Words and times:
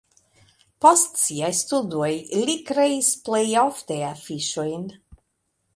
Post 0.85 1.19
siaj 1.23 1.51
studoj 1.57 2.09
li 2.49 2.57
kreis 2.71 3.13
plej 3.29 3.45
ofte 3.67 4.01
afiŝojn. 4.11 4.91